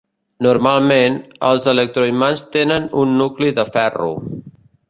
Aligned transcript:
Normalment, 0.45 1.17
els 1.51 1.69
electroimants 1.75 2.45
tenen 2.57 2.91
un 3.05 3.17
nucli 3.23 3.55
de 3.61 3.71
ferro. 3.77 4.13